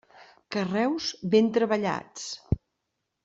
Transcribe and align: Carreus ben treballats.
Carreus 0.53 1.09
ben 1.35 1.51
treballats. 1.57 2.25